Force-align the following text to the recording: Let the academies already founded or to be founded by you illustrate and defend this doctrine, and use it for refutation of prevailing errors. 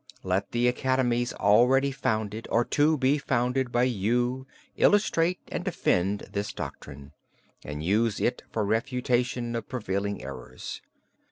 Let 0.23 0.49
the 0.51 0.67
academies 0.67 1.31
already 1.31 1.91
founded 1.91 2.47
or 2.49 2.65
to 2.65 2.97
be 2.97 3.19
founded 3.19 3.71
by 3.71 3.83
you 3.83 4.47
illustrate 4.75 5.37
and 5.51 5.63
defend 5.63 6.21
this 6.31 6.51
doctrine, 6.51 7.11
and 7.63 7.83
use 7.83 8.19
it 8.19 8.41
for 8.49 8.65
refutation 8.65 9.55
of 9.55 9.69
prevailing 9.69 10.23
errors. 10.23 10.81